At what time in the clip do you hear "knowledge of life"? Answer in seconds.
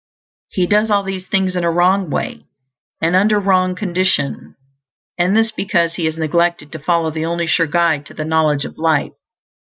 8.25-9.13